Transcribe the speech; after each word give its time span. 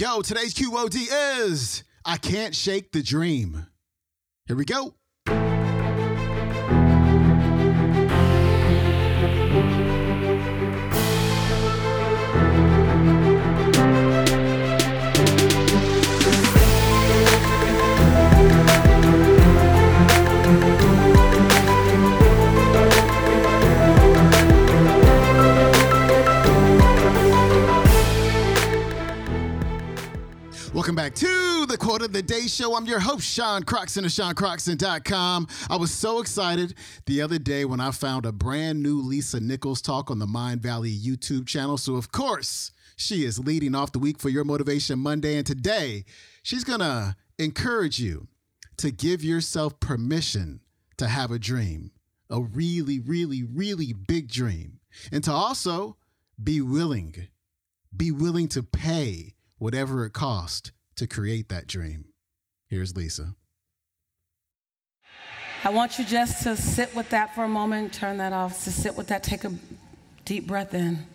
Yo, 0.00 0.22
today's 0.22 0.54
QOD 0.54 1.08
is 1.42 1.84
I 2.06 2.16
Can't 2.16 2.54
Shake 2.54 2.90
the 2.90 3.02
Dream. 3.02 3.66
Here 4.46 4.56
we 4.56 4.64
go. 4.64 4.94
Of 32.02 32.12
the 32.14 32.22
Day 32.22 32.46
Show. 32.46 32.76
I'm 32.76 32.86
your 32.86 33.00
host, 33.00 33.26
Sean 33.26 33.62
Croxton 33.62 34.06
of 34.06 34.10
SeanCroxton.com. 34.10 35.46
I 35.68 35.76
was 35.76 35.90
so 35.90 36.20
excited 36.20 36.74
the 37.04 37.20
other 37.20 37.38
day 37.38 37.66
when 37.66 37.78
I 37.78 37.90
found 37.90 38.24
a 38.24 38.32
brand 38.32 38.82
new 38.82 39.02
Lisa 39.02 39.38
Nichols 39.38 39.82
talk 39.82 40.10
on 40.10 40.18
the 40.18 40.26
Mindvalley 40.26 40.98
YouTube 40.98 41.46
channel. 41.46 41.76
So, 41.76 41.96
of 41.96 42.10
course, 42.10 42.72
she 42.96 43.24
is 43.24 43.38
leading 43.38 43.74
off 43.74 43.92
the 43.92 43.98
week 43.98 44.18
for 44.18 44.30
Your 44.30 44.44
Motivation 44.44 44.98
Monday. 44.98 45.36
And 45.36 45.46
today, 45.46 46.04
she's 46.42 46.64
going 46.64 46.80
to 46.80 47.16
encourage 47.38 47.98
you 47.98 48.28
to 48.78 48.90
give 48.90 49.22
yourself 49.22 49.78
permission 49.78 50.60
to 50.96 51.06
have 51.06 51.30
a 51.30 51.38
dream, 51.38 51.90
a 52.30 52.40
really, 52.40 52.98
really, 52.98 53.42
really 53.42 53.92
big 53.92 54.28
dream, 54.28 54.80
and 55.12 55.22
to 55.24 55.32
also 55.32 55.98
be 56.42 56.62
willing, 56.62 57.28
be 57.94 58.10
willing 58.10 58.48
to 58.48 58.62
pay 58.62 59.34
whatever 59.58 60.06
it 60.06 60.14
cost 60.14 60.72
to 61.00 61.06
create 61.06 61.48
that 61.48 61.66
dream. 61.66 62.04
Here's 62.68 62.94
Lisa. 62.94 63.34
I 65.64 65.70
want 65.70 65.98
you 65.98 66.04
just 66.04 66.42
to 66.42 66.54
sit 66.54 66.94
with 66.94 67.08
that 67.08 67.34
for 67.34 67.44
a 67.44 67.48
moment, 67.48 67.94
turn 67.94 68.18
that 68.18 68.34
off, 68.34 68.64
to 68.64 68.70
sit 68.70 68.98
with 68.98 69.06
that, 69.06 69.22
take 69.22 69.44
a 69.44 69.52
deep 70.26 70.46
breath 70.46 70.74
in. 70.74 71.06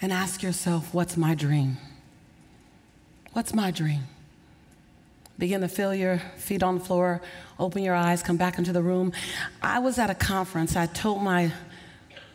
And 0.00 0.10
ask 0.10 0.42
yourself, 0.42 0.94
what's 0.94 1.18
my 1.18 1.34
dream? 1.34 1.76
What's 3.34 3.52
my 3.52 3.70
dream? 3.70 4.04
Begin 5.38 5.60
to 5.60 5.68
feel 5.68 5.94
your 5.94 6.16
feet 6.38 6.62
on 6.62 6.78
the 6.78 6.84
floor, 6.84 7.20
open 7.58 7.82
your 7.82 7.94
eyes, 7.94 8.22
come 8.22 8.38
back 8.38 8.56
into 8.56 8.72
the 8.72 8.82
room. 8.82 9.12
I 9.62 9.80
was 9.80 9.98
at 9.98 10.08
a 10.08 10.14
conference. 10.14 10.76
I 10.76 10.86
told 10.86 11.22
my 11.22 11.52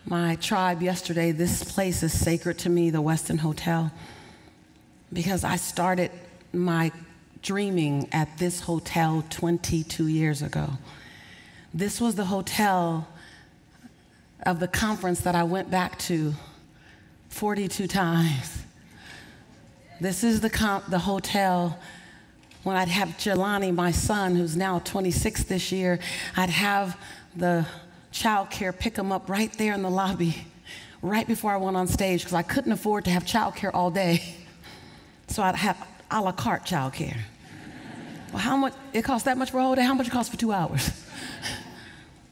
my 0.10 0.36
tribe 0.36 0.82
yesterday, 0.82 1.34
this 1.34 1.64
place 1.64 2.02
is 2.02 2.18
sacred 2.18 2.58
to 2.60 2.70
me, 2.70 2.90
the 2.90 3.02
Westin 3.02 3.40
Hotel, 3.40 3.92
because 5.12 5.44
I 5.44 5.58
started 5.58 6.12
my 6.54 6.94
dreaming 7.42 8.08
at 8.14 8.38
this 8.38 8.62
hotel 8.62 9.26
22 9.30 10.08
years 10.08 10.42
ago. 10.42 10.70
This 11.74 12.00
was 12.00 12.16
the 12.16 12.26
hotel 12.26 13.06
of 14.44 14.62
the 14.62 14.68
conference 14.68 15.20
that 15.22 15.36
I 15.36 15.44
went 15.44 15.70
back 15.70 16.00
to 16.00 16.34
42 17.28 17.88
times. 17.88 18.64
This 20.00 20.24
is 20.24 20.40
the, 20.40 20.50
comp- 20.50 20.86
the 20.90 21.00
hotel 21.00 21.78
when 22.64 22.78
I'd 22.78 22.88
have 22.88 23.10
Jelani, 23.18 23.76
my 23.76 23.92
son, 23.92 24.36
who's 24.36 24.56
now 24.56 24.80
26 24.80 25.44
this 25.46 25.72
year, 25.72 26.00
I'd 26.38 26.50
have 26.50 26.98
the 27.36 27.66
childcare 28.22 28.78
pick 28.78 28.96
them 28.96 29.12
up 29.12 29.30
right 29.30 29.52
there 29.54 29.74
in 29.74 29.82
the 29.82 29.90
lobby, 29.90 30.46
right 31.02 31.28
before 31.28 31.52
I 31.52 31.58
went 31.58 31.78
on 31.78 31.88
stage, 31.88 32.22
because 32.22 32.34
I 32.34 32.44
couldn't 32.44 32.72
afford 32.72 33.06
to 33.06 33.12
have 33.12 33.24
childcare 33.24 33.72
all 33.74 33.92
day. 33.92 34.36
So 35.28 35.44
I'd 35.44 35.56
have 35.56 35.78
a 36.10 36.22
la 36.22 36.32
carte 36.32 36.66
childcare. 36.66 37.20
Well, 38.32 38.42
how 38.42 38.58
much? 38.58 38.74
It 38.94 39.04
cost 39.04 39.26
that 39.26 39.38
much 39.38 39.52
for 39.52 39.60
a 39.60 39.64
whole 39.64 39.76
day? 39.76 39.84
How 39.84 39.94
much 39.94 40.08
it 40.08 40.12
cost 40.12 40.32
for 40.32 40.38
two 40.38 40.52
hours? 40.52 40.90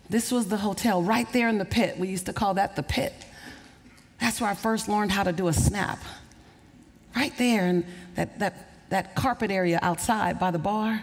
This 0.09 0.31
was 0.31 0.47
the 0.47 0.57
hotel 0.57 1.01
right 1.01 1.31
there 1.34 1.50
in 1.50 1.57
the 1.57 1.66
pit. 1.66 1.97
We 1.97 2.07
used 2.07 2.28
to 2.28 2.34
call 2.34 2.53
that 2.56 2.75
the 2.75 2.84
pit. 2.84 3.13
That's 4.19 4.40
where 4.40 4.50
I 4.50 4.53
first 4.53 4.88
learned 4.88 5.12
how 5.12 5.23
to 5.23 5.31
do 5.31 5.47
a 5.47 5.53
snap. 5.53 6.00
Right 7.16 7.35
there 7.38 7.67
in 7.67 7.85
that, 8.16 8.40
that, 8.40 8.69
that 8.90 9.16
carpet 9.16 9.52
area 9.52 9.79
outside 9.81 10.40
by 10.40 10.52
the 10.52 10.59
bar. 10.59 11.02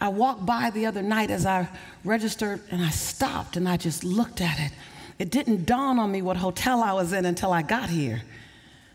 I 0.00 0.08
walked 0.08 0.46
by 0.46 0.70
the 0.70 0.86
other 0.86 1.02
night 1.02 1.30
as 1.30 1.46
I 1.46 1.68
registered 2.04 2.60
and 2.70 2.82
I 2.82 2.90
stopped 2.90 3.56
and 3.56 3.68
I 3.68 3.76
just 3.76 4.04
looked 4.04 4.40
at 4.40 4.58
it. 4.58 4.72
It 5.18 5.30
didn't 5.30 5.66
dawn 5.66 5.98
on 5.98 6.10
me 6.10 6.22
what 6.22 6.36
hotel 6.36 6.82
I 6.82 6.92
was 6.92 7.12
in 7.12 7.24
until 7.26 7.52
I 7.52 7.62
got 7.62 7.88
here. 7.88 8.22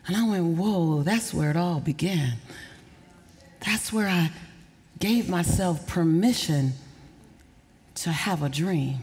And 0.08 0.16
I 0.16 0.28
went, 0.28 0.58
whoa, 0.58 1.04
that's 1.04 1.34
where 1.34 1.50
it 1.50 1.58
all 1.58 1.80
began. 1.80 2.34
That's 3.66 3.92
where 3.92 4.08
I 4.08 4.32
gave 5.00 5.30
myself 5.30 5.86
permission 5.88 6.74
to 7.96 8.12
have 8.12 8.44
a 8.44 8.50
dream. 8.50 8.98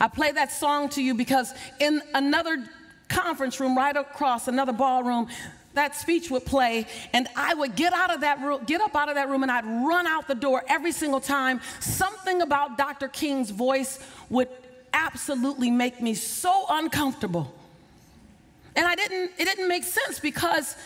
I 0.00 0.08
play 0.08 0.32
that 0.32 0.50
song 0.50 0.88
to 0.90 1.02
you 1.02 1.14
because 1.14 1.54
in 1.80 2.02
another 2.14 2.64
conference 3.08 3.60
room 3.60 3.76
right 3.76 3.96
across 3.96 4.48
another 4.48 4.72
ballroom, 4.72 5.28
that 5.74 5.94
speech 5.96 6.30
would 6.30 6.44
play, 6.44 6.86
and 7.12 7.28
I 7.36 7.54
would 7.54 7.76
get 7.76 7.92
out 7.92 8.12
of 8.12 8.20
that 8.22 8.40
room, 8.40 8.64
get 8.64 8.80
up 8.80 8.94
out 8.96 9.08
of 9.08 9.16
that 9.16 9.28
room, 9.28 9.42
and 9.42 9.52
I'd 9.52 9.64
run 9.64 10.06
out 10.06 10.26
the 10.26 10.34
door 10.34 10.62
every 10.68 10.92
single 10.92 11.20
time. 11.20 11.60
Something 11.80 12.42
about 12.42 12.78
Dr. 12.78 13.08
King's 13.08 13.50
voice 13.50 13.98
would 14.30 14.48
absolutely 14.92 15.70
make 15.70 16.00
me 16.00 16.14
so 16.14 16.66
uncomfortable. 16.70 17.52
And 18.76 18.86
I 18.86 18.94
didn't, 18.94 19.32
it 19.38 19.44
didn't 19.44 19.68
make 19.68 19.84
sense 19.84 20.18
because 20.20 20.76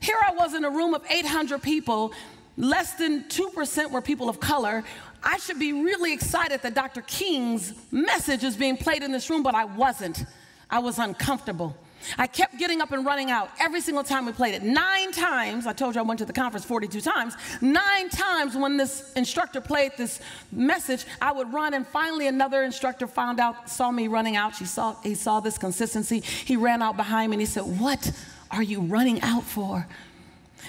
here 0.00 0.16
I 0.24 0.32
was 0.32 0.54
in 0.54 0.64
a 0.64 0.70
room 0.70 0.94
of 0.94 1.02
800 1.08 1.62
people, 1.62 2.12
less 2.56 2.94
than 2.94 3.24
2% 3.24 3.90
were 3.90 4.00
people 4.00 4.28
of 4.28 4.40
color. 4.40 4.84
I 5.22 5.38
should 5.38 5.58
be 5.58 5.72
really 5.72 6.12
excited 6.12 6.62
that 6.62 6.74
Dr. 6.74 7.02
King's 7.02 7.72
message 7.90 8.44
is 8.44 8.56
being 8.56 8.76
played 8.76 9.02
in 9.02 9.12
this 9.12 9.30
room, 9.30 9.42
but 9.42 9.54
I 9.54 9.64
wasn't. 9.64 10.24
I 10.70 10.78
was 10.80 10.98
uncomfortable. 10.98 11.76
I 12.18 12.26
kept 12.26 12.58
getting 12.58 12.80
up 12.80 12.92
and 12.92 13.04
running 13.04 13.30
out 13.30 13.50
every 13.60 13.80
single 13.80 14.04
time 14.04 14.26
we 14.26 14.32
played 14.32 14.54
it. 14.54 14.62
Nine 14.62 15.12
times, 15.12 15.66
I 15.66 15.72
told 15.72 15.94
you 15.94 16.00
I 16.00 16.04
went 16.04 16.18
to 16.18 16.24
the 16.24 16.32
conference 16.32 16.64
42 16.64 17.00
times. 17.00 17.34
Nine 17.60 18.08
times 18.08 18.56
when 18.56 18.76
this 18.76 19.12
instructor 19.14 19.60
played 19.60 19.92
this 19.96 20.20
message, 20.52 21.06
I 21.20 21.32
would 21.32 21.52
run, 21.52 21.74
and 21.74 21.86
finally 21.86 22.26
another 22.26 22.62
instructor 22.62 23.06
found 23.06 23.40
out, 23.40 23.68
saw 23.68 23.90
me 23.90 24.08
running 24.08 24.36
out. 24.36 24.54
She 24.54 24.64
saw, 24.64 24.94
he 25.02 25.14
saw 25.14 25.40
this 25.40 25.58
consistency. 25.58 26.20
He 26.20 26.56
ran 26.56 26.82
out 26.82 26.96
behind 26.96 27.30
me 27.30 27.34
and 27.36 27.40
he 27.40 27.46
said, 27.46 27.62
What 27.62 28.12
are 28.50 28.62
you 28.62 28.80
running 28.80 29.20
out 29.22 29.44
for? 29.44 29.86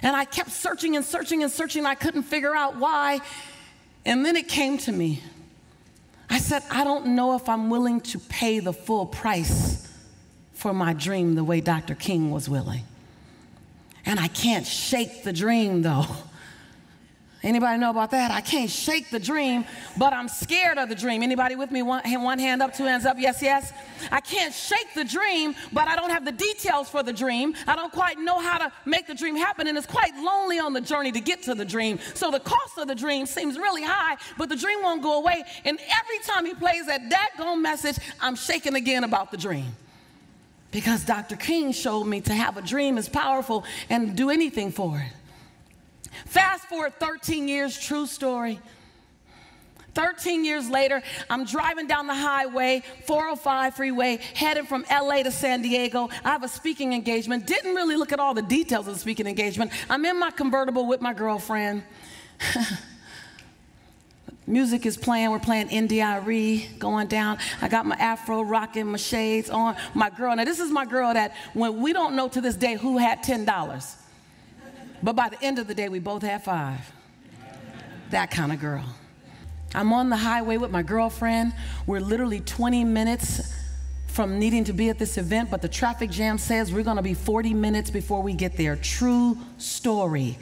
And 0.02 0.16
I 0.16 0.26
kept 0.26 0.52
searching 0.52 0.96
and 0.96 1.06
searching 1.06 1.44
and 1.44 1.52
searching. 1.52 1.86
I 1.86 1.96
couldn't 1.96 2.24
figure 2.24 2.56
out 2.56 2.78
why. 2.78 3.20
And 4.06 4.26
then 4.26 4.36
it 4.36 4.48
came 4.48 4.78
to 4.80 4.92
me. 4.92 5.24
I 6.30 6.40
said, 6.40 6.64
I 6.70 6.84
don't 6.84 7.08
know 7.16 7.36
if 7.36 7.48
I'm 7.48 7.70
willing 7.70 8.02
to 8.02 8.20
pay 8.20 8.60
the 8.60 8.74
full 8.74 9.06
price 9.06 9.85
for 10.56 10.74
my 10.74 10.94
dream 10.94 11.36
the 11.36 11.44
way 11.44 11.62
Dr. 11.62 11.94
King 11.96 12.32
was 12.32 12.50
willing. 12.50 12.84
And 14.06 14.20
I 14.20 14.28
can't 14.28 14.66
shake 14.66 15.24
the 15.24 15.34
dream 15.34 15.82
though. 15.82 16.06
Anybody 17.46 17.78
know 17.78 17.92
about 17.92 18.10
that? 18.10 18.32
I 18.32 18.42
can't 18.42 18.72
shake 18.72 19.12
the 19.12 19.20
dream, 19.20 19.66
but 20.00 20.14
I'm 20.14 20.28
scared 20.28 20.80
of 20.80 20.90
the 20.90 20.96
dream. 20.96 21.22
Anybody 21.22 21.56
with 21.56 21.70
me? 21.70 21.84
One, 21.84 22.02
one 22.24 22.40
hand 22.40 22.64
up, 22.64 22.74
two 22.74 22.86
hands 22.86 23.06
up. 23.06 23.18
Yes, 23.20 23.40
yes. 23.40 23.72
I 24.12 24.20
can't 24.20 24.52
shake 24.52 24.96
the 24.96 25.04
dream, 25.04 25.54
but 25.72 25.88
I 25.88 25.96
don't 25.96 26.10
have 26.10 26.26
the 26.26 26.32
details 26.32 26.90
for 26.90 27.04
the 27.04 27.14
dream. 27.14 27.54
I 27.68 27.76
don't 27.76 27.92
quite 27.92 28.18
know 28.18 28.40
how 28.40 28.58
to 28.58 28.72
make 28.86 29.06
the 29.06 29.14
dream 29.14 29.36
happen, 29.36 29.68
and 29.68 29.78
it's 29.78 29.86
quite 29.86 30.16
lonely 30.16 30.58
on 30.58 30.74
the 30.74 30.82
journey 30.82 31.12
to 31.12 31.22
get 31.22 31.44
to 31.44 31.54
the 31.54 31.66
dream. 31.66 32.00
So 32.16 32.32
the 32.32 32.40
cost 32.40 32.80
of 32.80 32.88
the 32.88 32.96
dream 32.96 33.28
seems 33.28 33.60
really 33.60 33.84
high, 33.84 34.18
but 34.40 34.50
the 34.50 34.56
dream 34.56 34.82
won't 34.82 35.04
go 35.04 35.20
away. 35.20 35.44
And 35.66 35.78
every 35.80 36.20
time 36.26 36.48
he 36.48 36.56
plays 36.56 36.88
that 36.88 37.12
daggone 37.12 37.62
message, 37.62 38.00
I'm 38.20 38.36
shaking 38.36 38.74
again 38.74 39.04
about 39.04 39.30
the 39.30 39.38
dream. 39.38 39.76
Because 40.72 41.06
Dr. 41.06 41.36
King 41.36 41.72
showed 41.72 42.04
me 42.06 42.22
to 42.22 42.34
have 42.34 42.58
a 42.58 42.62
dream 42.62 42.98
is 42.98 43.08
powerful 43.08 43.64
and 43.90 44.16
do 44.16 44.30
anything 44.30 44.72
for 44.72 45.00
it. 45.00 45.12
Fast 46.26 46.66
forward 46.66 46.94
13 47.00 47.48
years, 47.48 47.78
true 47.78 48.06
story. 48.06 48.60
13 49.94 50.44
years 50.44 50.70
later, 50.70 51.02
I'm 51.30 51.46
driving 51.46 51.88
down 51.88 52.08
the 52.08 52.14
highway, 52.16 52.84
405 53.06 53.76
freeway, 53.76 54.20
headed 54.34 54.68
from 54.68 54.86
LA 54.92 55.24
to 55.24 55.32
San 55.32 55.62
Diego. 55.62 56.10
I 56.24 56.30
have 56.30 56.44
a 56.44 56.50
speaking 56.50 56.92
engagement. 56.92 57.48
Didn't 57.48 57.74
really 57.74 57.96
look 57.96 58.12
at 58.12 58.20
all 58.20 58.34
the 58.34 58.42
details 58.42 58.88
of 58.88 58.94
the 58.94 59.00
speaking 59.00 59.26
engagement. 59.26 59.72
I'm 59.90 60.04
in 60.06 60.20
my 60.20 60.32
convertible 60.32 60.86
with 60.86 61.00
my 61.00 61.14
girlfriend. 61.14 61.84
Music 64.48 64.86
is 64.86 64.96
playing. 64.96 65.32
We're 65.32 65.40
playing 65.40 65.70
India.Arie 65.70 66.70
going 66.78 67.08
down. 67.08 67.40
I 67.62 67.68
got 67.68 67.86
my 67.86 67.96
afro 67.96 68.44
rocking, 68.44 68.86
my 68.88 68.98
shades 68.98 69.50
on. 69.50 69.76
My 69.94 70.10
girl. 70.10 70.36
Now, 70.36 70.46
this 70.46 70.60
is 70.60 70.72
my 70.72 70.86
girl 70.86 71.14
that 71.14 71.34
when 71.54 71.82
we 71.82 71.94
don't 71.94 72.16
know 72.16 72.28
to 72.30 72.42
this 72.42 72.56
day 72.56 72.76
who 72.76 72.98
had 72.98 73.24
$10. 73.24 73.96
But 75.02 75.16
by 75.16 75.30
the 75.30 75.42
end 75.44 75.58
of 75.58 75.68
the 75.68 75.74
day, 75.74 75.90
we 75.90 76.00
both 76.00 76.22
had 76.22 76.44
five. 76.44 76.80
That 78.12 78.30
kind 78.30 78.52
of 78.52 78.60
girl. 78.60 78.86
I'm 79.74 79.92
on 79.92 80.10
the 80.10 80.18
highway 80.18 80.58
with 80.58 80.72
my 80.72 80.84
girlfriend. 80.84 81.54
We're 81.88 82.00
literally 82.00 82.40
20 82.40 82.84
minutes 82.84 83.54
from 84.08 84.40
needing 84.40 84.64
to 84.64 84.74
be 84.74 84.90
at 84.90 84.98
this 84.98 85.18
event, 85.18 85.52
but 85.52 85.62
the 85.62 85.68
traffic 85.68 86.10
jam 86.10 86.38
says 86.38 86.72
we're 86.72 86.84
going 86.84 86.96
to 86.96 87.04
be 87.04 87.14
40 87.14 87.54
minutes 87.54 87.90
before 87.90 88.22
we 88.22 88.34
get 88.34 88.56
there. 88.56 88.78
True 88.78 89.38
story. 89.58 90.38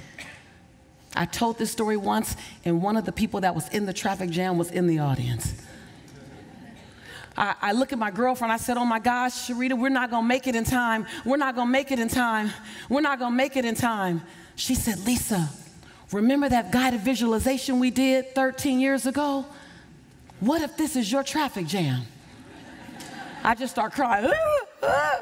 I 1.16 1.26
told 1.26 1.58
this 1.58 1.72
story 1.72 1.98
once, 1.98 2.36
and 2.66 2.82
one 2.82 2.98
of 2.98 3.06
the 3.06 3.12
people 3.12 3.42
that 3.42 3.54
was 3.54 3.68
in 3.70 3.86
the 3.86 3.94
traffic 3.94 4.30
jam 4.30 4.58
was 4.58 4.72
in 4.72 4.88
the 4.88 5.00
audience. 5.00 5.54
I, 7.38 7.56
I 7.62 7.72
look 7.72 7.92
at 7.94 8.00
my 8.00 8.12
girlfriend, 8.12 8.52
I 8.52 8.58
said, 8.58 8.78
Oh 8.78 8.86
my 8.86 9.00
gosh, 9.00 9.50
Sharita, 9.50 9.78
we're 9.78 9.90
not 9.90 10.12
gonna 10.12 10.28
make 10.28 10.48
it 10.48 10.56
in 10.56 10.64
time. 10.64 11.06
We're 11.26 11.38
not 11.38 11.56
gonna 11.56 11.72
make 11.72 11.92
it 11.92 12.00
in 12.00 12.08
time. 12.08 12.52
We're 12.90 13.02
not 13.02 13.20
gonna 13.20 13.36
make 13.36 13.58
it 13.58 13.66
in 13.66 13.76
time. 13.76 14.22
She 14.56 14.76
said, 14.76 15.00
Lisa, 15.00 15.50
remember 16.12 16.50
that 16.50 16.72
guided 16.72 17.02
visualization 17.02 17.80
we 17.80 17.90
did 17.90 18.36
13 18.36 18.80
years 18.80 19.06
ago? 19.06 19.46
What 20.40 20.62
if 20.62 20.78
this 20.78 20.96
is 20.96 21.12
your 21.12 21.24
traffic 21.24 21.66
jam? 21.66 22.04
I 23.44 23.56
just 23.56 23.74
start 23.74 23.94
crying. 23.94 24.26
I 24.84 25.20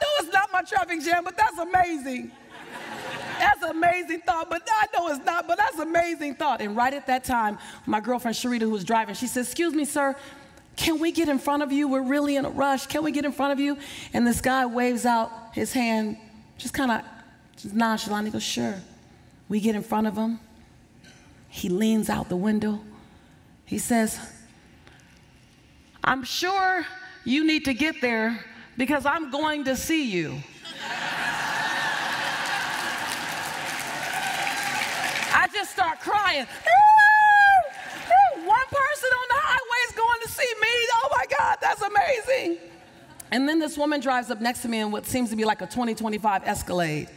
know 0.00 0.08
it's 0.20 0.32
not 0.32 0.50
my 0.52 0.62
traffic 0.62 1.02
jam, 1.02 1.22
but 1.24 1.36
that's 1.36 1.58
amazing. 1.58 2.32
That's 3.46 3.62
an 3.62 3.76
amazing 3.76 4.22
thought, 4.22 4.50
but 4.50 4.68
I 4.68 4.86
know 4.92 5.08
it's 5.08 5.24
not, 5.24 5.46
but 5.46 5.56
that's 5.56 5.78
an 5.78 5.86
amazing 5.88 6.34
thought. 6.34 6.60
And 6.60 6.76
right 6.76 6.92
at 6.92 7.06
that 7.06 7.22
time, 7.22 7.58
my 7.86 8.00
girlfriend 8.00 8.36
Sharita, 8.36 8.62
who 8.62 8.70
was 8.70 8.82
driving, 8.82 9.14
she 9.14 9.28
said, 9.28 9.44
Excuse 9.44 9.72
me, 9.72 9.84
sir, 9.84 10.16
can 10.74 10.98
we 10.98 11.12
get 11.12 11.28
in 11.28 11.38
front 11.38 11.62
of 11.62 11.70
you? 11.70 11.86
We're 11.86 12.02
really 12.02 12.34
in 12.34 12.44
a 12.44 12.50
rush. 12.50 12.88
Can 12.88 13.04
we 13.04 13.12
get 13.12 13.24
in 13.24 13.30
front 13.30 13.52
of 13.52 13.60
you? 13.60 13.78
And 14.12 14.26
this 14.26 14.40
guy 14.40 14.66
waves 14.66 15.06
out 15.06 15.30
his 15.52 15.72
hand, 15.72 16.16
just 16.58 16.74
kind 16.74 16.90
of 16.90 17.72
nonchalant. 17.72 18.26
He 18.26 18.32
goes, 18.32 18.42
Sure. 18.42 18.74
We 19.48 19.60
get 19.60 19.76
in 19.76 19.82
front 19.84 20.08
of 20.08 20.16
him. 20.16 20.40
He 21.48 21.68
leans 21.68 22.10
out 22.10 22.28
the 22.28 22.36
window. 22.36 22.80
He 23.64 23.78
says, 23.78 24.18
I'm 26.02 26.24
sure 26.24 26.84
you 27.24 27.46
need 27.46 27.64
to 27.66 27.74
get 27.74 28.00
there 28.00 28.44
because 28.76 29.06
I'm 29.06 29.30
going 29.30 29.62
to 29.64 29.76
see 29.76 30.10
you. 30.10 30.42
I 35.38 35.48
just 35.48 35.75
start 35.86 36.00
crying. 36.00 36.46
One 38.44 38.66
person 38.66 39.10
on 39.10 39.28
the 39.28 39.40
highway 39.40 39.80
is 39.88 39.94
going 39.94 40.20
to 40.22 40.28
see 40.28 40.52
me. 40.60 40.68
Oh 40.94 41.08
my 41.16 41.24
God, 41.38 41.58
that's 41.60 41.82
amazing. 41.82 42.58
And 43.30 43.48
then 43.48 43.58
this 43.58 43.76
woman 43.76 44.00
drives 44.00 44.30
up 44.30 44.40
next 44.40 44.62
to 44.62 44.68
me 44.68 44.80
in 44.80 44.90
what 44.90 45.06
seems 45.06 45.30
to 45.30 45.36
be 45.36 45.44
like 45.44 45.60
a 45.60 45.66
2025 45.66 46.42
Escalade. 46.44 47.08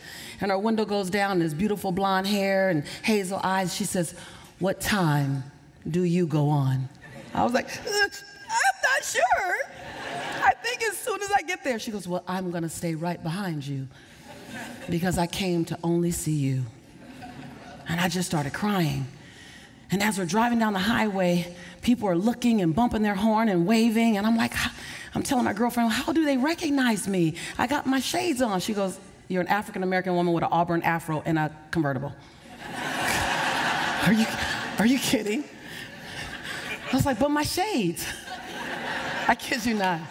And 0.42 0.52
her 0.52 0.58
window 0.58 0.86
goes 0.86 1.10
down, 1.10 1.34
and 1.34 1.42
this 1.42 1.54
beautiful 1.54 1.92
blonde 1.92 2.28
hair 2.28 2.70
and 2.70 2.84
hazel 3.04 3.40
eyes. 3.44 3.74
She 3.76 3.86
says, 3.86 4.16
What 4.60 4.80
time 4.80 5.44
do 5.90 6.04
you 6.04 6.28
go 6.28 6.50
on? 6.50 6.90
I 7.34 7.44
was 7.44 7.54
like, 7.54 7.68
uh, 7.68 7.90
I'm 7.92 8.78
not 8.84 9.04
sure. 9.04 9.56
I 10.44 10.54
think 10.64 10.84
as 10.84 10.98
soon 10.98 11.22
as 11.22 11.32
I 11.32 11.42
get 11.42 11.64
there. 11.64 11.80
She 11.80 11.92
goes, 11.92 12.08
Well, 12.08 12.24
I'm 12.28 12.52
going 12.52 12.64
to 12.64 12.70
stay 12.70 12.96
right 12.96 13.22
behind 13.22 13.66
you 13.66 13.88
because 14.90 15.18
I 15.18 15.28
came 15.28 15.66
to 15.66 15.78
only 15.84 16.12
see 16.12 16.36
you. 16.36 16.66
And 17.90 18.00
I 18.00 18.08
just 18.08 18.30
started 18.30 18.54
crying. 18.54 19.08
And 19.92 20.04
as 20.04 20.20
we're 20.20 20.26
driving 20.26 20.60
down 20.60 20.74
the 20.74 20.80
highway, 20.80 21.56
people 21.82 22.08
are 22.08 22.16
looking 22.16 22.62
and 22.62 22.76
bumping 22.76 23.02
their 23.02 23.16
horn 23.16 23.50
and 23.50 23.66
waving. 23.66 24.18
And 24.18 24.28
I'm 24.28 24.38
like, 24.38 24.54
I'm 25.16 25.24
telling 25.24 25.46
my 25.46 25.54
girlfriend, 25.54 25.92
how 25.92 26.14
do 26.14 26.24
they 26.24 26.38
recognize 26.38 27.08
me? 27.08 27.36
I 27.58 27.66
got 27.66 27.88
my 27.88 28.00
shades 28.00 28.42
on. 28.42 28.60
She 28.60 28.74
goes, 28.74 29.00
You're 29.28 29.42
an 29.42 29.48
African 29.48 29.82
American 29.82 30.16
woman 30.16 30.34
with 30.34 30.44
an 30.44 30.50
auburn 30.52 30.84
afro 30.84 31.24
and 31.26 31.40
a 31.40 31.56
convertible. 31.72 32.14
are, 34.06 34.14
you, 34.14 34.26
are 34.78 34.86
you 34.86 35.00
kidding? 35.00 35.44
I 36.92 36.96
was 36.96 37.06
like, 37.06 37.20
But 37.20 37.32
my 37.32 37.44
shades. 37.44 38.06
I 39.28 39.34
kid 39.36 39.66
you 39.66 39.74
not. 39.74 40.02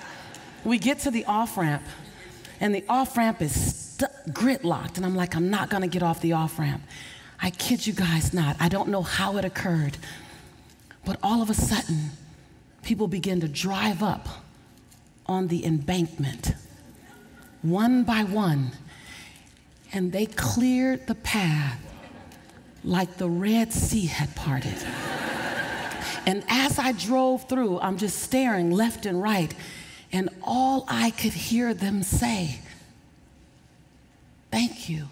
We 0.65 0.79
get 0.79 1.01
to 1.01 1.11
the 1.11 1.25
off 1.27 1.57
ramp, 1.57 1.83
and 2.61 2.75
the 2.75 2.85
off 2.89 3.17
ramp 3.17 3.41
is 3.41 3.97
st- 3.97 4.11
grit 4.33 4.65
locked. 4.65 4.97
And 4.97 5.07
I'm 5.07 5.15
like, 5.15 5.37
I'm 5.37 5.51
not 5.51 5.71
gonna 5.71 5.87
get 5.87 6.03
off 6.03 6.21
the 6.21 6.33
off 6.33 6.59
ramp. 6.59 6.83
I 7.40 7.50
kid 7.50 7.87
you 7.87 7.93
guys 7.93 8.35
not. 8.35 8.56
I 8.58 8.69
don't 8.69 8.88
know 8.88 9.02
how 9.02 9.37
it 9.37 9.44
occurred. 9.44 9.96
But 11.05 11.19
all 11.23 11.40
of 11.40 11.50
a 11.50 11.55
sudden, 11.55 12.11
people 12.82 13.08
begin 13.08 13.40
to 13.40 13.49
drive 13.49 14.02
up 14.02 14.29
on 15.26 15.49
the 15.49 15.64
embankment, 15.64 16.55
one 17.62 18.02
by 18.02 18.25
one, 18.25 18.73
and 19.93 20.12
they 20.12 20.26
cleared 20.26 21.06
the 21.06 21.14
path 21.14 21.81
like 22.85 23.17
the 23.17 23.29
Red 23.29 23.73
Sea 23.73 24.06
had 24.06 24.35
parted. 24.35 24.76
and 26.26 26.44
as 26.49 26.79
I 26.79 26.93
drove 26.93 27.49
through, 27.49 27.81
I'm 27.81 27.99
just 27.99 28.20
staring 28.20 28.70
left 28.70 29.06
and 29.06 29.23
right, 29.23 29.55
and 30.12 30.29
all 30.43 30.85
I 30.88 31.11
could 31.11 31.32
hear 31.32 31.75
them 31.75 32.02
say, 32.02 32.61
Thank 34.50 34.88
you. 34.88 35.08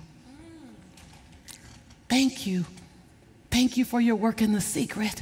Thank 2.16 2.46
you. 2.46 2.64
Thank 3.50 3.76
you 3.76 3.84
for 3.84 4.00
your 4.00 4.16
work 4.16 4.40
in 4.40 4.54
the 4.54 4.60
secret. 4.62 5.20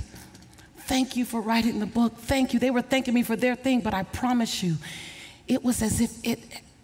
Thank 0.86 1.16
you 1.16 1.24
for 1.24 1.40
writing 1.40 1.80
the 1.80 1.86
book. 1.86 2.16
Thank 2.18 2.54
you. 2.54 2.60
They 2.60 2.70
were 2.70 2.82
thanking 2.82 3.14
me 3.14 3.24
for 3.24 3.34
their 3.34 3.56
thing, 3.56 3.80
but 3.80 3.94
I 3.94 4.04
promise 4.04 4.62
you, 4.62 4.76
it 5.48 5.64
was 5.64 5.82
as 5.82 6.00
if 6.00 6.12
it, 6.22 6.38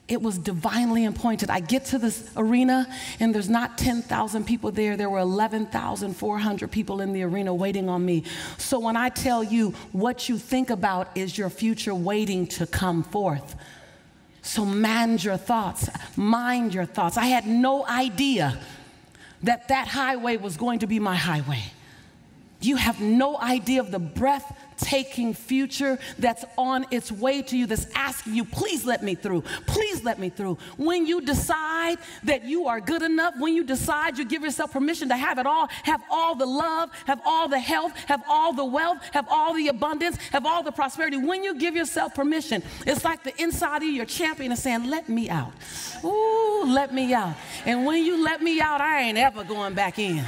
it 0.09 0.21
was 0.21 0.37
divinely 0.37 1.05
appointed. 1.05 1.49
I 1.49 1.61
get 1.61 1.85
to 1.87 1.99
this 1.99 2.29
arena 2.37 2.89
and 3.21 3.33
there's 3.33 3.49
not 3.49 3.79
10,000 3.79 4.45
people 4.45 4.73
there. 4.73 4.97
There 4.97 5.09
were 5.09 5.21
11,400 5.21 6.73
people 6.73 7.01
in 7.01 7.13
the 7.13 7.23
arena 7.23 7.55
waiting 7.55 7.89
on 7.89 8.05
me. 8.05 8.25
So 8.59 8.81
when 8.81 8.97
I 8.97 9.11
tell 9.11 9.45
you 9.45 9.71
what 9.93 10.29
you 10.29 10.39
think 10.39 10.71
about 10.71 11.17
is 11.17 11.39
your 11.39 11.51
future 11.51 11.95
waiting 11.95 12.49
to 12.49 12.67
come 12.67 13.05
forth. 13.05 13.55
So 14.43 14.65
mind 14.65 15.23
your 15.23 15.37
thoughts, 15.37 15.89
mind 16.17 16.75
your 16.75 16.87
thoughts. 16.87 17.17
I 17.17 17.27
had 17.27 17.47
no 17.47 17.87
idea 17.87 18.59
that 19.43 19.69
that 19.69 19.89
highway 19.89 20.37
was 20.37 20.57
going 20.57 20.81
to 20.81 20.87
be 20.87 20.99
my 20.99 21.17
highway. 21.17 21.63
You 22.61 22.77
have 22.77 23.01
no 23.01 23.39
idea 23.39 23.81
of 23.81 23.91
the 23.91 23.99
breathtaking 24.81 25.35
future 25.35 25.99
that's 26.19 26.45
on 26.57 26.87
its 26.91 27.13
way 27.13 27.43
to 27.43 27.57
you, 27.57 27.67
that's 27.67 27.87
asking 27.95 28.35
you, 28.35 28.45
please 28.45 28.85
let 28.85 29.03
me 29.03 29.15
through, 29.15 29.43
please 29.67 30.03
let 30.05 30.19
me 30.19 30.29
through. 30.29 30.59
When 30.77 31.07
you 31.07 31.21
decide 31.21 31.99
that 32.25 32.45
you 32.45 32.67
are 32.67 32.81
good 32.81 33.03
enough, 33.03 33.35
when 33.39 33.55
you 33.55 33.65
decide 33.65 34.19
you 34.19 34.25
give 34.25 34.43
yourself 34.43 34.73
permission 34.73 35.09
to 35.09 35.17
have 35.17 35.39
it 35.39 35.47
all, 35.47 35.69
have 35.85 36.03
all 36.11 36.35
the 36.35 36.47
love, 36.47 36.91
have 37.07 37.21
all 37.25 37.49
the 37.49 37.59
health, 37.59 37.93
have 38.07 38.23
all 38.29 38.53
the 38.53 38.65
wealth, 38.65 38.99
have 39.13 39.27
all 39.31 39.55
the 39.55 39.69
abundance, 39.69 40.17
have 40.33 40.47
all 40.47 40.63
the 40.63 40.73
prosperity, 40.73 41.17
when 41.17 41.43
you 41.45 41.55
give 41.55 41.77
yourself 41.77 42.15
permission, 42.15 42.63
it's 42.87 43.05
like 43.05 43.23
the 43.23 43.43
inside 43.43 43.79
of 43.79 43.83
you, 43.85 43.91
your 43.91 44.07
champion 44.07 44.53
is 44.53 44.63
saying, 44.63 44.89
let 44.89 45.09
me 45.09 45.29
out. 45.29 45.53
Ooh, 46.05 46.65
let 46.67 46.93
me 46.93 47.13
out. 47.15 47.35
And 47.67 47.85
when 47.85 48.05
you 48.05 48.23
let 48.23 48.43
me 48.43 48.61
out, 48.61 48.81
I 48.81 49.03
ain't 49.03 49.19
ever 49.19 49.45
going 49.45 49.75
back 49.75 49.99
in. 49.99 50.25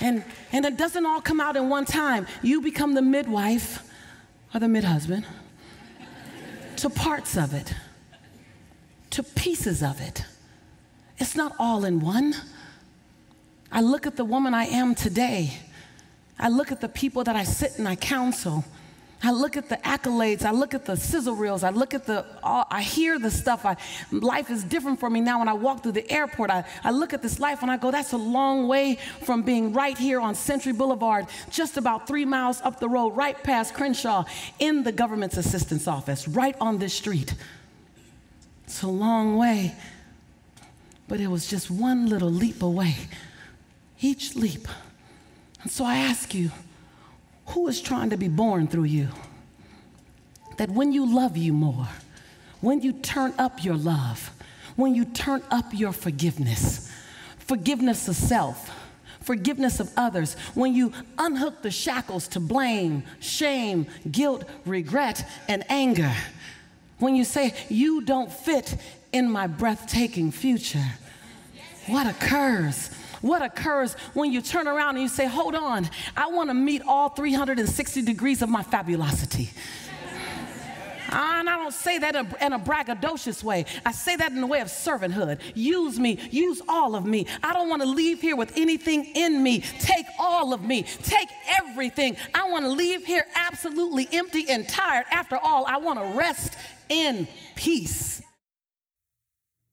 And, 0.00 0.24
and 0.52 0.66
it 0.66 0.76
doesn't 0.76 1.06
all 1.06 1.20
come 1.20 1.40
out 1.40 1.56
in 1.56 1.68
one 1.68 1.84
time. 1.84 2.26
You 2.42 2.60
become 2.60 2.94
the 2.94 3.02
midwife 3.02 3.90
or 4.54 4.60
the 4.60 4.68
mid 4.68 4.84
husband 4.84 5.26
to 6.76 6.90
parts 6.90 7.36
of 7.36 7.54
it, 7.54 7.74
to 9.10 9.22
pieces 9.22 9.82
of 9.82 10.00
it. 10.00 10.24
It's 11.18 11.36
not 11.36 11.54
all 11.58 11.84
in 11.84 12.00
one. 12.00 12.34
I 13.70 13.80
look 13.80 14.06
at 14.06 14.16
the 14.16 14.24
woman 14.24 14.52
I 14.52 14.64
am 14.64 14.94
today. 14.94 15.54
I 16.38 16.48
look 16.48 16.72
at 16.72 16.80
the 16.80 16.88
people 16.88 17.24
that 17.24 17.36
I 17.36 17.44
sit 17.44 17.78
and 17.78 17.88
I 17.88 17.96
counsel. 17.96 18.64
I 19.24 19.30
look 19.30 19.56
at 19.56 19.68
the 19.68 19.76
accolades. 19.76 20.44
I 20.44 20.50
look 20.50 20.74
at 20.74 20.84
the 20.84 20.96
sizzle 20.96 21.36
reels. 21.36 21.62
I 21.62 21.70
look 21.70 21.94
at 21.94 22.06
the, 22.06 22.26
all, 22.42 22.66
I 22.70 22.82
hear 22.82 23.20
the 23.20 23.30
stuff. 23.30 23.64
I, 23.64 23.76
life 24.10 24.50
is 24.50 24.64
different 24.64 24.98
for 24.98 25.08
me 25.08 25.20
now 25.20 25.38
when 25.38 25.48
I 25.48 25.52
walk 25.52 25.84
through 25.84 25.92
the 25.92 26.10
airport. 26.10 26.50
I, 26.50 26.64
I 26.82 26.90
look 26.90 27.12
at 27.12 27.22
this 27.22 27.38
life 27.38 27.62
and 27.62 27.70
I 27.70 27.76
go, 27.76 27.92
that's 27.92 28.12
a 28.12 28.16
long 28.16 28.66
way 28.66 28.98
from 29.22 29.42
being 29.42 29.72
right 29.72 29.96
here 29.96 30.20
on 30.20 30.34
Century 30.34 30.72
Boulevard, 30.72 31.26
just 31.50 31.76
about 31.76 32.08
three 32.08 32.24
miles 32.24 32.60
up 32.62 32.80
the 32.80 32.88
road, 32.88 33.10
right 33.10 33.40
past 33.44 33.74
Crenshaw, 33.74 34.24
in 34.58 34.82
the 34.82 34.92
government's 34.92 35.36
assistance 35.36 35.86
office, 35.86 36.26
right 36.26 36.56
on 36.60 36.78
this 36.78 36.94
street. 36.94 37.34
It's 38.64 38.82
a 38.82 38.88
long 38.88 39.36
way, 39.36 39.76
but 41.06 41.20
it 41.20 41.28
was 41.28 41.46
just 41.46 41.70
one 41.70 42.06
little 42.08 42.30
leap 42.30 42.62
away. 42.62 42.96
Each 44.00 44.34
leap. 44.34 44.66
And 45.62 45.70
so 45.70 45.84
I 45.84 45.98
ask 45.98 46.34
you, 46.34 46.50
who 47.46 47.68
is 47.68 47.80
trying 47.80 48.10
to 48.10 48.16
be 48.16 48.28
born 48.28 48.68
through 48.68 48.84
you? 48.84 49.08
That 50.58 50.70
when 50.70 50.92
you 50.92 51.12
love 51.12 51.36
you 51.36 51.52
more, 51.52 51.88
when 52.60 52.80
you 52.80 52.92
turn 52.92 53.34
up 53.38 53.64
your 53.64 53.76
love, 53.76 54.30
when 54.76 54.94
you 54.94 55.04
turn 55.04 55.42
up 55.50 55.66
your 55.72 55.92
forgiveness, 55.92 56.90
forgiveness 57.38 58.08
of 58.08 58.16
self, 58.16 58.70
forgiveness 59.20 59.80
of 59.80 59.92
others, 59.96 60.34
when 60.54 60.74
you 60.74 60.92
unhook 61.18 61.62
the 61.62 61.70
shackles 61.70 62.28
to 62.28 62.40
blame, 62.40 63.02
shame, 63.20 63.86
guilt, 64.10 64.44
regret, 64.64 65.28
and 65.48 65.64
anger, 65.70 66.14
when 66.98 67.16
you 67.16 67.24
say, 67.24 67.54
You 67.68 68.02
don't 68.02 68.32
fit 68.32 68.76
in 69.12 69.30
my 69.30 69.46
breathtaking 69.46 70.30
future, 70.30 70.84
what 71.86 72.06
occurs 72.06 72.90
what 73.22 73.42
occurs 73.42 73.94
when 74.14 74.32
you 74.32 74.42
turn 74.42 74.68
around 74.68 74.96
and 74.96 75.02
you 75.02 75.08
say, 75.08 75.26
Hold 75.26 75.54
on, 75.54 75.88
I 76.16 76.28
want 76.28 76.50
to 76.50 76.54
meet 76.54 76.82
all 76.86 77.08
360 77.08 78.02
degrees 78.02 78.42
of 78.42 78.48
my 78.48 78.62
fabulosity. 78.62 79.50
And 81.12 81.48
I 81.48 81.56
don't 81.56 81.74
say 81.74 81.98
that 81.98 82.14
in 82.40 82.52
a 82.54 82.58
braggadocious 82.58 83.44
way. 83.44 83.66
I 83.84 83.92
say 83.92 84.16
that 84.16 84.32
in 84.32 84.40
the 84.40 84.46
way 84.46 84.60
of 84.60 84.68
servanthood. 84.68 85.40
Use 85.54 86.00
me, 86.00 86.18
use 86.30 86.62
all 86.68 86.96
of 86.96 87.04
me. 87.04 87.26
I 87.42 87.52
don't 87.52 87.68
want 87.68 87.82
to 87.82 87.88
leave 87.88 88.22
here 88.22 88.34
with 88.34 88.56
anything 88.56 89.04
in 89.14 89.42
me. 89.42 89.60
Take 89.80 90.06
all 90.18 90.54
of 90.54 90.62
me, 90.62 90.84
take 91.02 91.28
everything. 91.60 92.16
I 92.34 92.48
want 92.48 92.64
to 92.64 92.70
leave 92.70 93.04
here 93.04 93.26
absolutely 93.34 94.08
empty 94.10 94.48
and 94.48 94.66
tired. 94.66 95.04
After 95.10 95.36
all, 95.36 95.66
I 95.66 95.76
want 95.76 95.98
to 95.98 96.18
rest 96.18 96.54
in 96.88 97.28
peace. 97.56 98.22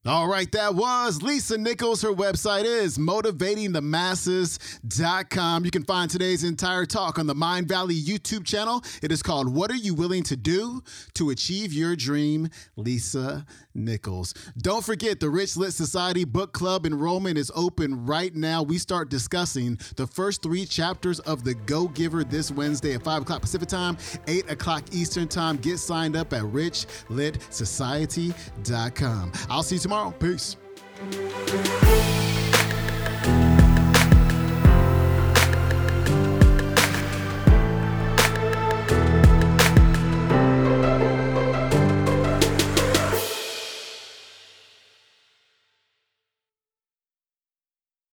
All 0.06 0.26
right, 0.26 0.50
that 0.52 0.74
was 0.74 1.20
Lisa 1.20 1.58
Nichols. 1.58 2.00
Her 2.00 2.14
website 2.14 2.64
is 2.64 2.96
motivatingthemasses.com. 2.96 5.64
You 5.66 5.70
can 5.70 5.84
find 5.84 6.10
today's 6.10 6.42
entire 6.42 6.86
talk 6.86 7.18
on 7.18 7.26
the 7.26 7.34
Mindvalley 7.34 8.02
YouTube 8.02 8.46
channel. 8.46 8.82
It 9.02 9.12
is 9.12 9.22
called 9.22 9.54
What 9.54 9.70
Are 9.70 9.76
You 9.76 9.94
Willing 9.94 10.22
to 10.22 10.38
Do 10.38 10.82
to 11.16 11.28
Achieve 11.28 11.74
Your 11.74 11.96
Dream? 11.96 12.48
Lisa 12.76 13.44
Nichols. 13.74 14.32
Don't 14.58 14.84
forget 14.84 15.18
the 15.20 15.30
Rich 15.30 15.56
Lit 15.56 15.72
Society 15.72 16.24
Book 16.24 16.52
Club 16.52 16.84
enrollment 16.86 17.38
is 17.38 17.52
open 17.54 18.04
right 18.06 18.34
now. 18.34 18.62
We 18.62 18.78
start 18.78 19.10
discussing 19.10 19.78
the 19.96 20.06
first 20.06 20.42
three 20.42 20.64
chapters 20.66 21.18
of 21.20 21.44
The 21.44 21.54
Go 21.54 21.88
Giver 21.88 22.24
this 22.24 22.50
Wednesday 22.50 22.94
at 22.94 23.02
5 23.02 23.22
o'clock 23.22 23.40
Pacific 23.42 23.68
Time, 23.68 23.96
8 24.26 24.50
o'clock 24.50 24.82
Eastern 24.92 25.28
Time. 25.28 25.56
Get 25.56 25.78
signed 25.78 26.16
up 26.16 26.32
at 26.32 26.42
richlitsociety.com. 26.42 29.32
I'll 29.48 29.62
see 29.62 29.76
you 29.76 29.80
tomorrow. 29.80 30.10
Peace. 30.12 30.56